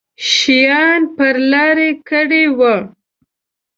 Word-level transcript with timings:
شیان 0.33 1.01
پر 1.15 1.35
لار 1.51 1.77
کړي 2.09 2.43
وو. 2.57 2.75